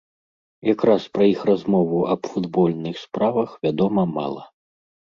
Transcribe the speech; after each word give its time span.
Якраз 0.73 1.01
пра 1.17 1.23
іх 1.33 1.43
размову 1.51 2.01
аб 2.15 2.21
футбольных 2.33 2.95
справах 3.05 3.49
вядома 3.71 4.11
мала. 4.19 4.43